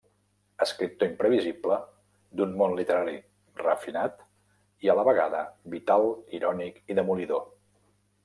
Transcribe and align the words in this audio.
Escriptor 0.65 1.09
imprevisible, 1.11 1.75
d'un 2.39 2.55
món 2.61 2.73
literari 2.79 3.13
refinat 3.61 4.25
i, 4.25 4.91
a 4.93 4.97
la 5.01 5.05
vegada, 5.11 5.41
vital, 5.77 6.07
irònic 6.39 6.81
i 6.95 6.97
demolidor. 7.01 7.45